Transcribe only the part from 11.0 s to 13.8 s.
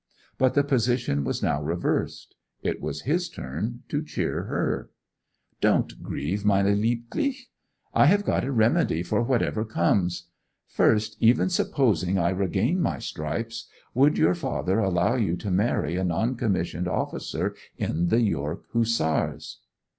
even supposing I regain my stripes,